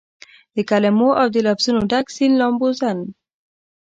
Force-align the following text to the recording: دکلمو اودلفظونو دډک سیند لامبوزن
دکلمو 0.55 1.09
اودلفظونو 1.21 1.81
دډک 1.91 2.07
سیند 2.15 2.35
لامبوزن 2.39 2.97